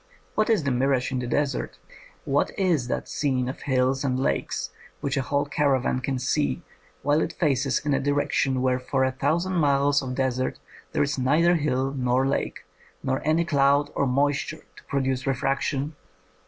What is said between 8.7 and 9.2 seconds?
for a